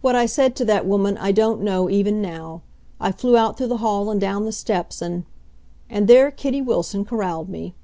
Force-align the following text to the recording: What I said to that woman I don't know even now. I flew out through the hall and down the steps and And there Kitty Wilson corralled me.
What 0.00 0.14
I 0.14 0.24
said 0.24 0.56
to 0.56 0.64
that 0.64 0.86
woman 0.86 1.18
I 1.18 1.30
don't 1.30 1.60
know 1.60 1.90
even 1.90 2.22
now. 2.22 2.62
I 2.98 3.12
flew 3.12 3.36
out 3.36 3.58
through 3.58 3.66
the 3.66 3.76
hall 3.84 4.10
and 4.10 4.18
down 4.18 4.46
the 4.46 4.50
steps 4.50 5.02
and 5.02 5.24
And 5.90 6.08
there 6.08 6.30
Kitty 6.30 6.62
Wilson 6.62 7.04
corralled 7.04 7.50
me. 7.50 7.74